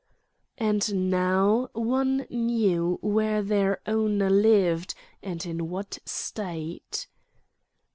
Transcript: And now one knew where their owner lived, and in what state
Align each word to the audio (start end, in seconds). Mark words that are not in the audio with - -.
And 0.57 1.11
now 1.11 1.69
one 1.73 2.25
knew 2.31 2.97
where 3.03 3.43
their 3.43 3.81
owner 3.85 4.31
lived, 4.31 4.95
and 5.21 5.45
in 5.45 5.69
what 5.69 5.99
state 6.05 7.05